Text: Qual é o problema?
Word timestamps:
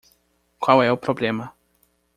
Qual 0.63 0.81
é 0.81 0.91
o 0.91 0.97
problema? 1.05 1.53